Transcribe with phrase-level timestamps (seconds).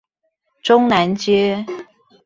[0.63, 1.63] 中南街